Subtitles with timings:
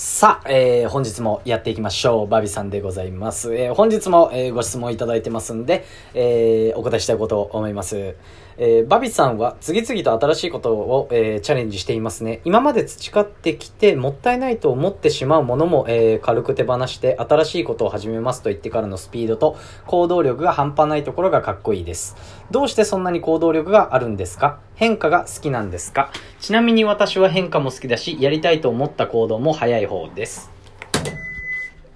[0.00, 2.28] さあ、えー、本日もやっていきましょう。
[2.28, 3.52] バビさんでございます。
[3.56, 8.14] えー、本日も、えー、ご質問いただいてますんで、えー、お答えしたいことを思います。
[8.60, 12.40] えー、バビさんは次々と新しいことを、えー、チャレンジしていますね。
[12.44, 19.56] 今まで培ってきてもったいないと思ってしまうものも、えー、軽く手放して新しいことを始めますと言ってからのスピードと
[19.86, 22.16] 行動力が半端ないところがかっこいいです。
[22.50, 24.58] どうしてそんなに行動力があるんですか？
[24.74, 26.10] 変化が好きなんですか？
[26.40, 30.50] ちなみに私は変化も好きだし、やりたいと思った行動も早い方です。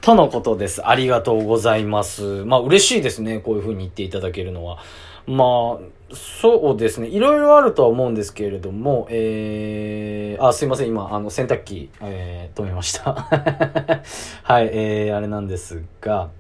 [0.00, 0.86] とのことです。
[0.86, 2.44] ありがとうございます。
[2.44, 3.40] まあ嬉しいですね。
[3.40, 4.78] こういう風に言っていただけるのは。
[5.26, 7.08] まあ、そうですね。
[7.08, 10.88] いろいろあるとは思うんですけれども、えー、あ、すいません。
[10.88, 13.12] 今、あの、洗濯機、えー、止めました。
[14.42, 16.30] はい、えー、あれなんですが、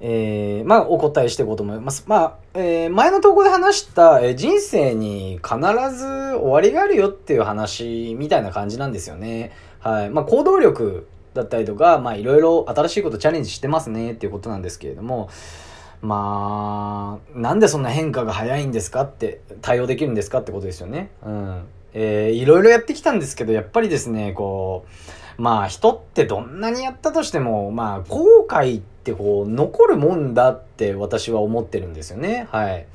[0.00, 2.04] えー、まあ、お答えしていこうと思います。
[2.08, 5.56] まあ、えー、前の投稿で話した、えー、人生に必
[5.96, 9.52] ず終わりがあるよっていう話みたいな感じなんですよね。
[9.78, 10.10] はい。
[10.10, 15.28] まあ、行動力だったりとか、まあ、いろいろ新しいことチャレンジしてますねっていうことなんですけれども、
[16.02, 21.10] まあ、なんでそんな変化が早いんですかって、対応できるんですかってことですよね。
[21.24, 21.62] うん。
[21.94, 24.84] えー、いろいろやってきたんですけど、やっぱりですね、こ
[25.38, 32.48] う、まあ人ってどんなにやったとしても、まあ後悔ってこう残るもんだって私は思ってるんですよね。
[32.50, 32.86] はい。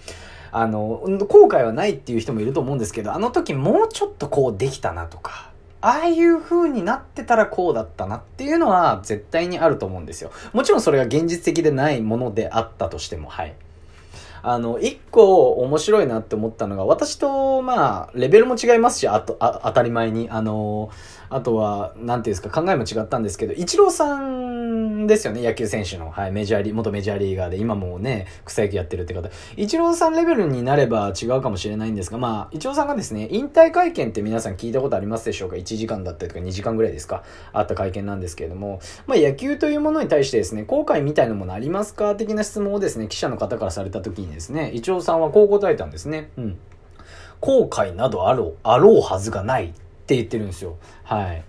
[0.52, 10.32] あの、後悔はないっていう人もいると思うんですけど、あの時もうちょっとこうできたなとか、ああいう風になってたらこうだったなっていうのは絶対にあると思うんですよ。
[10.54, 13.56] もちろんそれが現実的でないものであったとしても、はい。
[14.44, 20.90] あの、一個面白いなって思ったのが、私と、まあ、レベルも違いますし、あと、あ、当たり前に、あの、
[21.30, 26.10] あとは、なんていうんですか、考えも違ったんですけど、イチローさんですよね、野球選手の。
[26.10, 29.30] はい、メジャーリー、元メジャーリーガーで、今もね、草野球やってるって方。
[29.56, 37.24] イチローさんレベルになれば違うかもしれないんですが、まあ、イチローさんがですね、引退会見って皆さん聞いたことありますでしょうか ?1 時間だったりとか2時間ぐらいですか？
[37.54, 42.16] あった会見なんですけれども、まあ、野球というものに対してですね、後悔みたいなものありますか？
[42.16, 46.32] 的な質問をですね、記者の方からされた時にですね、イチローさんはこう答えたんですね。
[46.38, 46.58] うん。
[47.40, 49.74] 後悔などあろう、あろうはずがない
[50.08, 50.78] って言ってるんですよ。
[51.04, 51.44] はい。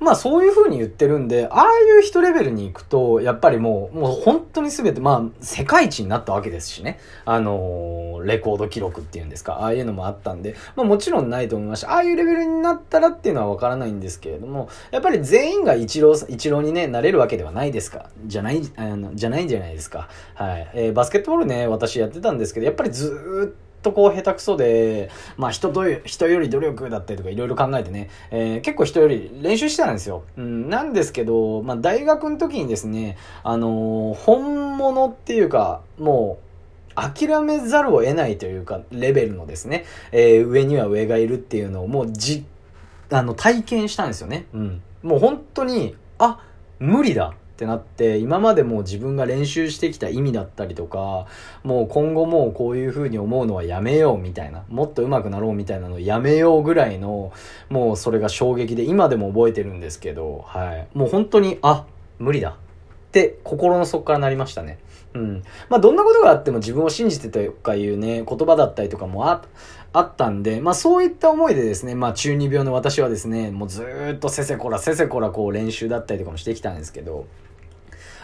[0.00, 6.98] まあそういう風に言ってるんで、ああいう人レベルに行くと、やっぱりもう、もう本当に全て、まあ世界一になったわけですしね。
[7.24, 11.86] あのー、レコード記録っていうんですか、ああいうのもあったんで、まあもちろんないと思いまし。
[11.86, 18.10] ああいうレベルになったらっていうのはわからないんですけれども、やっぱり全員が一郎、一郎にね、なれるわけではないですか。
[18.26, 20.08] じゃない、あの、じゃないんじゃないですか。
[20.34, 20.70] はい。
[20.74, 30.24] えー、バスケットボールね、私やってたんですけど、やっぱりずーっととこう下手くそで、まあ人と、人より努力だったりとかいろいろ考えてね、えー、結構人より練習してたんですよ。
[30.36, 36.44] うん、なんですけど、まあ大学の時にですね、あのー、本物っていうか、もう、
[36.96, 42.44] 諦めざるを得ないというか、レベルのですね、えー、上には上がいるっていうのをもうじ、
[43.10, 44.46] あの、体験したんですよね。
[44.54, 44.82] うん。
[45.02, 46.40] もう本当に、あ、
[46.78, 47.34] 無理だ。
[47.54, 51.26] ってなって今までも自分が練習してきた意味だったりとか
[51.62, 57.32] もう今後もうこういう風に思うのはやめようみたいなもっと上手くなろうみたいなのをやめようぐらいの
[57.70, 60.88] もうそれが衝撃で今でも覚えてるんですけどはい。
[60.94, 61.86] もう本当にあ
[62.18, 62.50] 無理だ。
[62.50, 62.56] っ
[63.14, 64.80] て心の底からなりましたね。
[65.14, 65.42] うん。
[65.68, 69.44] まあ、どんなことがあっても自分を信じてとかいうね、言葉だったりとかもあ、
[69.94, 77.26] あったんで、まあ、そういった思いでですね、まあ、中二病の私はですね、もうずっとせせこらせせこらこう練習だったりとかもしてきたんですけど、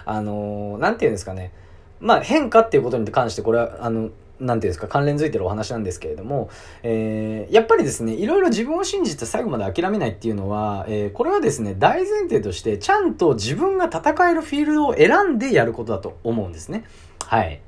[0.05, 1.53] あのー、なんていうんですかね。
[2.01, 4.11] まあ、変化っていうことに関して、これは、あの、
[4.41, 6.51] なんていうんですか、関連づいてるお話なんですけれども、
[6.83, 16.85] えー、やっぱりですね、いろいろ自分を信じて最後まで諦めないっていうのは、えー、これはですね、大前提として、ちゃんと自分が戦えるフィールドを選んでやることだと思うんですね。
[17.27, 17.61] はい。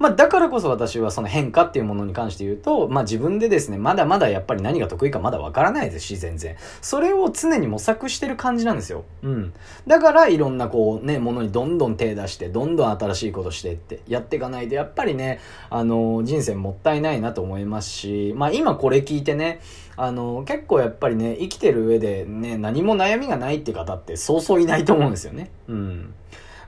[0.00, 6.56] まあ、だからこそ私はその変化っていうものに関して言うと、まあ、自分でですね、まだまだやっぱり何が得意かまだわからないですし、全然。
[6.80, 9.04] それを常に模索してる感じなんですよ。
[9.22, 9.52] うん。
[9.86, 15.38] だからいろんなこうね、ものにどんどん手出して、どんどん新しいことしてってやっていかないと、やっぱりね、
[15.68, 19.60] あの、人生もったいないなと思いますし、まあ、今これ聞いてね、
[19.98, 25.50] あの、結構やっぱりね、生きてる上でね、何も悩みがないって方ってそうそういないと思うんですよね。
[25.68, 26.14] うん。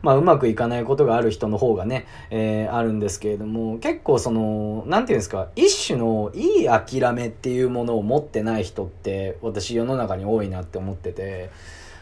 [0.02, 11.50] まあ、うまくいかないことがある人の方がね、えー、あるんですけれども、結構その、なんていうんですか、一種のいい諦めっていうものを持ってない人って、私世の中に多いなって思ってて、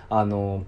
[0.09, 0.65] あの、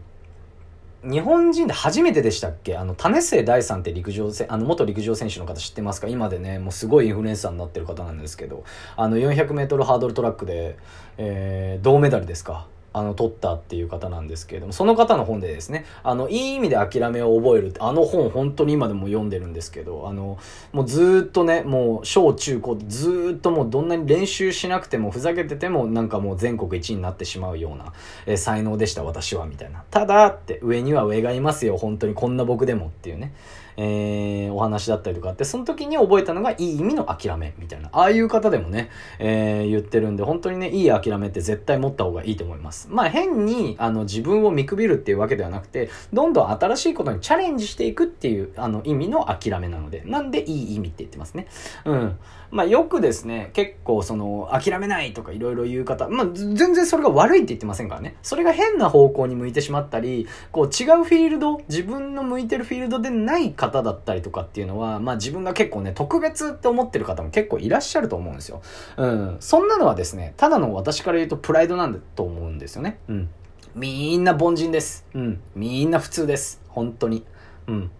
[1.05, 2.76] 日本人で初めてでしたっけ？
[2.76, 6.06] あの、種末大さんって陸上選、あの、元陸上選手の方知ってますか？
[6.06, 8.62] 今でね、もうすごいインフルエンサーになってる方なんですけど、
[8.96, 10.76] あの、400メートルハードルトラックで、
[11.19, 12.69] えー、銅メダルですか？
[12.93, 20.39] あの、取ったっていう方なんですけれども、その方の本でですね、あの、いい意味で諦めを覚えるって、あの本本当に今でも読んでるんですけど、あの、
[20.73, 27.93] もうずっとね、もう小中高ずっともうどんなに練習しなくてもふざけててもなんかもう全国一位になってしまうような、
[28.27, 29.85] えー、才能でした私はみたいな。
[29.91, 33.33] ただって上には上がいますよ、本当にこんな僕でもっていうね。
[33.76, 42.88] えー、お話だったりとかあって、その時に覚えたのがいい意味の諦めみたいな、ああいう方でもね、えー、言ってるんで、本当にね、いい諦めって絶対持った方がいいと思います。
[42.90, 51.46] まあ変に、あの、自分を見くびるっていうわけではなくて、どんどん新しいことにチャレンジしていくっていう、あの、意味の諦めなので、なんでいい意味って言ってますね。
[51.84, 52.19] うん。
[52.50, 58.16] まあよくですね、結構その、諦めないとかいろいろ言う方、まあ全然それが悪いって言ってませんからね。
[58.22, 68.61] それが変な方向に向いてしまったり、こう違うフィールド、自分の向いてるフィールドでない方だったりとかっていうのは、まあ自分が結構ね、特別って思ってる方も結構いらっしゃると思うんですよ。
[68.97, 69.37] うん。
[69.38, 72.99] そんなのはですね、ただの私から言うとプライドなんだと思うんですよね。
[73.09, 73.29] うん。
[73.75, 75.06] みんな凡人です。
[75.14, 75.41] うん。
[75.55, 76.61] みんな普通です。
[76.69, 77.25] 本当に。
[77.69, 77.91] うん。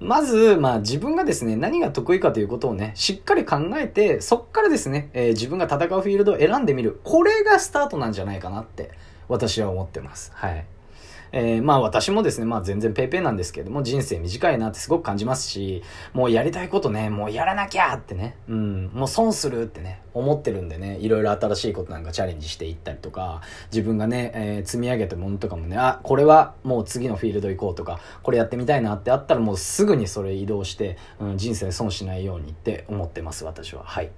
[0.00, 7.00] まず、まあ自分がですね、何が得意かということをね、しっかり考えて、そっからですね、えー、自分が戦うフィールドを選んでみる。
[7.04, 8.92] これがスタートなんじゃないかなって、
[9.28, 10.32] 私は思ってます。
[10.34, 10.64] はい。
[11.32, 15.82] えー、まあ私もですね、まあ全然ペイペイなんですけれども、人生短いなってすごく感じますし、
[16.12, 23.42] もうやりたいことね、もうやらなきゃってね、うん、もう損するってね、思ってるんでね、いろいろ新しいことなんかチャレンジしていったりとか、
[23.72, 33.82] 自分がね、えー、積み上げたものとかもね、あ、これはもう次のフィールド行こうとか、これやってみたいなってあったらもうすぐにそれ移動して、うん、人生損しないようにって思ってます、私は。
[33.84, 34.10] はい。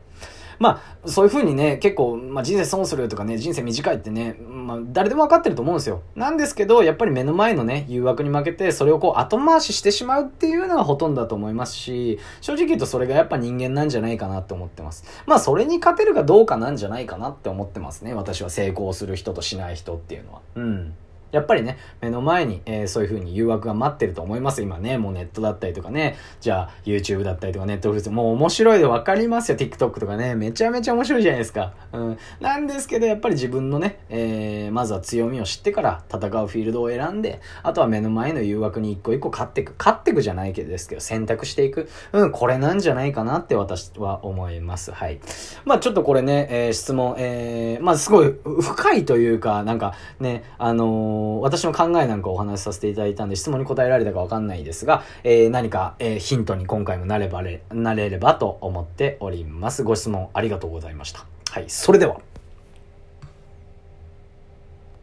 [0.63, 6.03] まあ、そういう風にね、結構、まあ、人生損するとかね、人生短いってね、まあ、誰でも分かってると思うんですよ。
[6.15, 15.05] なんですけど、やっぱり目の前のね、誘惑に負けて、それをこう後回ししてしまうっていうのがほとんどだと思いますし、正直言うとそれがやっぱ人間なんじゃないかなって思ってます。
[15.27, 18.15] まあ、それに勝てるかどうかなんじゃないかなって思ってますね。
[18.15, 20.41] 私は成功する人としない人っていうのは。
[20.55, 20.95] うん。
[21.33, 24.63] やっぱりね、目の前に、えー、そういう風に誘惑が待ってると思います。
[24.63, 29.59] 今ね、もうネットだったりとかね、じゃあ YouTube だったりとか Netflix、もう面白いでわかりますよ。
[29.59, 31.73] TikTok とかね、めちゃめちゃ面白いじゃないですか。
[31.93, 32.19] うん。
[32.41, 39.75] なんですけど、やっぱり自分のね、えー、まずは強みを知ってから戦うフィールドを選んで、あとは目の前の誘惑に一個一個勝っていく。
[39.79, 41.89] 勝っていくじゃないけどですけど、選択していく。
[42.13, 44.93] うん、これなんじゃないかなって私は思います。
[44.93, 45.21] はい。
[45.65, 59.83] まあちょっとこれね、えー、質問、えー、まあすごい深いというか、なんかね、あのー、私の考えなんかお話しさせていただいたんで、質問に答えられたかわかんないですが、えー、何か、えー、ヒントに今回もなればれ、なれればと思っております。
[59.83, 61.27] ご質問ありがとうございました。
[61.51, 62.21] はい、それでは。